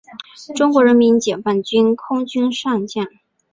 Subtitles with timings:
[0.55, 3.05] 中国人民解放军空军上将。